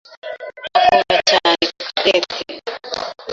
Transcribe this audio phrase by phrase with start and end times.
[0.79, 1.65] akunda cyane
[2.03, 2.39] Cadette.